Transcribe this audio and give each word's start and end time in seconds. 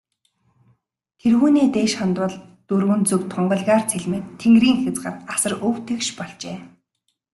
Тэргүүнээ 1.19 1.67
дээш 1.75 1.93
хандвал, 1.99 2.35
дөрвөн 2.67 3.01
зүг 3.09 3.21
тунгалгаар 3.31 3.83
цэлмээд, 3.91 4.25
тэнгэрийн 4.39 4.77
хязгаар 4.83 5.15
асар 5.33 5.53
өв 5.67 5.75
тэгш 5.87 6.07
болжээ. 6.19 6.57